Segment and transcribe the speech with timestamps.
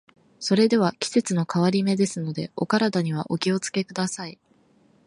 [0.39, 4.39] それでは、季節の変わり目ですので、お体にはお気を付けください。